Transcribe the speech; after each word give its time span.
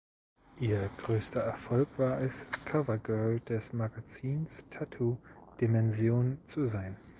Ihr 0.59 0.89
größter 0.97 1.41
Erfolg 1.41 1.87
war 1.99 2.19
es 2.21 2.47
Covergirl 2.65 3.39
des 3.41 3.71
Magazins 3.71 4.65
"Tattoo 4.71 5.17
Dimension" 5.59 6.39
zu 6.47 6.65
sein. 6.65 6.97